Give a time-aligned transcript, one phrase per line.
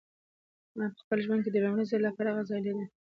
[0.77, 2.85] ما په خپل ژوند کې د لومړي ځل لپاره هغه ځای لیده.